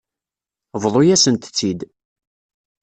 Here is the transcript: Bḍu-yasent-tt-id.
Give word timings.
Bḍu-yasent-tt-id. 0.81 1.79